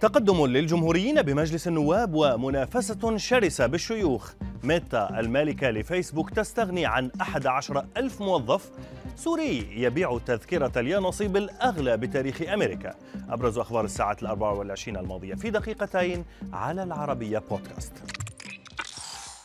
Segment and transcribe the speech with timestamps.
[0.00, 4.32] تقدم للجمهوريين بمجلس النواب ومنافسة شرسة بالشيوخ.
[4.62, 8.70] ميتا المالكة لفيسبوك تستغني عن 11 ألف موظف.
[9.16, 12.94] سوري يبيع تذكرة اليانصيب الأغلى بتاريخ أمريكا.
[13.28, 17.92] أبرز أخبار الساعة الأربع والعشرين الماضية في دقيقتين على العربية بودكاست.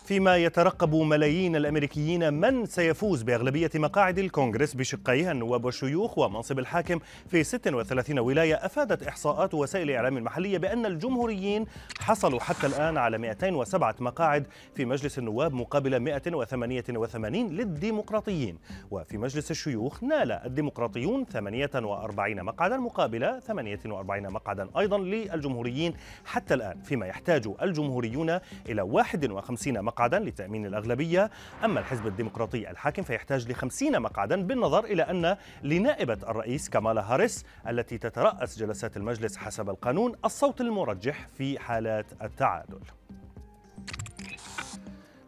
[0.05, 6.99] فيما يترقب ملايين الأمريكيين من سيفوز بأغلبية مقاعد الكونغرس بشقيها النواب والشيوخ ومنصب الحاكم
[7.29, 11.65] في 36 ولاية أفادت إحصاءات وسائل الاعلام المحليه بأن الجمهوريين
[11.99, 18.57] حصلوا حتى الآن على 207 مقاعد في مجلس النواب مقابل 188 للديمقراطيين.
[18.91, 25.93] وفي مجلس الشيوخ نال الديمقراطيون 48 مقعدا مقابل 48 مقعدا أيضا للجمهوريين
[26.25, 31.31] حتى الآن فيما يحتاج الجمهوريون إلى 51 مقعدا مقعدا لتأمين الأغلبية.
[31.63, 37.97] أما الحزب الديمقراطي الحاكم فيحتاج لخمسين مقعدا بالنظر إلى أن لنائبة الرئيس كمالا هاريس التي
[37.97, 42.79] تترأس جلسات المجلس حسب القانون الصوت المرجح في حالات التعادل.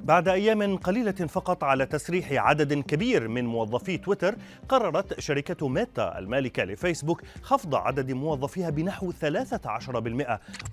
[0.08, 4.36] بعد أيام قليلة فقط على تسريح عدد كبير من موظفي تويتر
[4.70, 9.16] قررت شركة ميتا المالكة لفيسبوك خفض عدد موظفيها بنحو 13%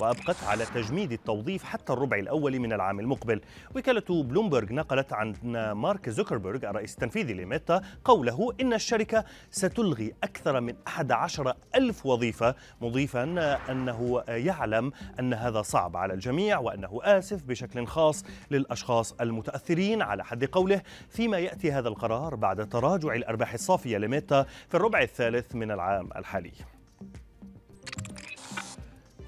[0.00, 3.40] وأبقت على تجميد التوظيف حتى الربع الأول من العام المقبل.
[3.76, 5.34] وكالة بلومبرغ نقلت عن
[5.72, 13.24] مارك زوكربيرغ الرئيس التنفيذي لميتا قوله إن الشركة ستلغي أكثر من 11 ألف وظيفة مضيفا
[13.70, 20.44] أنه يعلم أن هذا صعب على الجميع وأنه آسف بشكل خاص للأشخاص المتأثرين على حد
[20.44, 26.08] قوله فيما يأتي هذا القرار بعد تراجع الأرباح الصافية لميتا في الربع الثالث من العام
[26.16, 26.52] الحالي.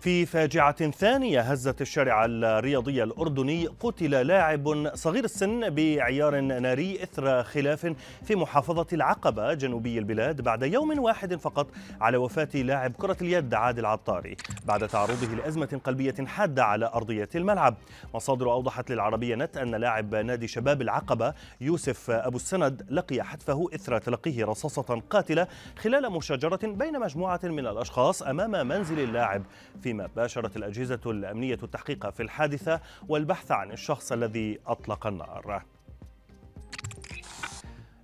[0.07, 7.95] في فاجعة ثانية هزت الشارع الرياضي الأردني قتل لاعب صغير السن بعيار ناري إثر خلاف
[8.25, 11.67] في محافظة العقبة جنوبي البلاد بعد يوم واحد فقط
[12.01, 17.77] على وفاة لاعب كرة اليد عادل عطاري بعد تعرضه لأزمة قلبية حادة على أرضية الملعب.
[18.15, 23.99] مصادر أوضحت للعربية نت أن لاعب نادي شباب العقبة يوسف أبو السند لقي حتفه إثر
[23.99, 25.47] تلقيه رصاصة قاتلة
[25.79, 29.43] خلال مشاجرة بين مجموعة من الأشخاص أمام منزل اللاعب
[29.83, 35.63] في فيما باشرت الأجهزة الأمنية التحقيق في الحادثة والبحث عن الشخص الذي أطلق النار.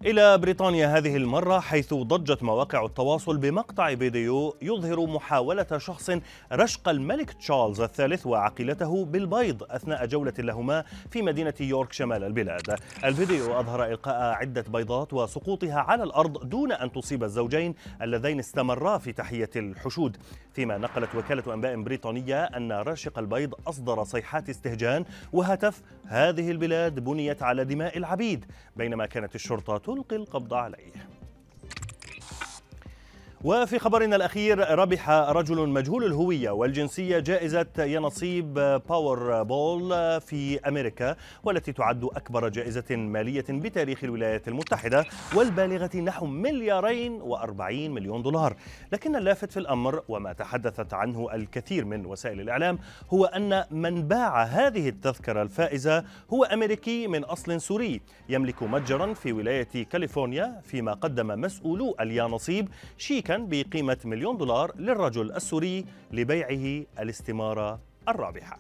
[0.05, 6.11] إلى بريطانيا هذه المرة حيث ضجت مواقع التواصل بمقطع فيديو يظهر محاولة شخص
[6.53, 12.77] رشق الملك تشارلز الثالث وعقيلته بالبيض أثناء جولة لهما في مدينة يورك شمال البلاد.
[13.05, 19.13] الفيديو أظهر إلقاء عدة بيضات وسقوطها على الأرض دون أن تصيب الزوجين اللذين استمرا في
[19.13, 20.17] تحية الحشود.
[20.53, 27.43] فيما نقلت وكالة أنباء بريطانية أن راشق البيض أصدر صيحات استهجان وهتف هذه البلاد بنيت
[27.43, 28.45] على دماء العبيد.
[28.77, 31.12] بينما كانت الشرطة تلقي القبض عليه.
[33.45, 38.55] وفي خبرنا الأخير ربح رجل مجهول الهوية والجنسية جائزة يانصيب
[38.89, 45.05] باور بول في أمريكا والتي تعد أكبر جائزة مالية بتاريخ الولايات المتحدة
[45.35, 48.57] والبالغة نحو مليارين وأربعين مليون دولار.
[48.93, 52.79] لكن اللافت في الأمر وما تحدثت عنه الكثير من وسائل الإعلام
[53.11, 59.33] هو أن من باع هذه التذكرة الفائزة هو أمريكي من أصل سوري يملك متجرا في
[59.33, 68.59] ولاية كاليفورنيا فيما قدم مسؤولو اليانصيب شيكا بقيمة مليون دولار للرجل السوري لبيعه الاستمارة الرابحة.